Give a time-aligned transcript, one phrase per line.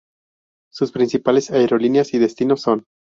[0.71, 2.85] Sus principales aerolíneas y destinos son